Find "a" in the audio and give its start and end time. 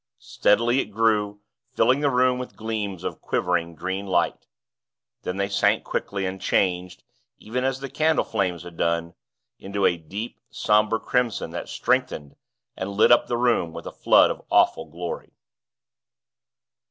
9.85-9.97, 13.85-13.91